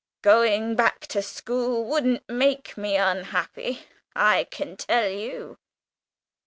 Going 0.23 0.73
back 0.75 1.01
to 1.09 1.21
school 1.21 1.85
wouldn't 1.85 2.27
make 2.27 2.75
me 2.75 2.95
unhappy, 2.97 3.85
I 4.15 4.45
can 4.45 4.75
tell 4.75 5.07
you." 5.11 5.59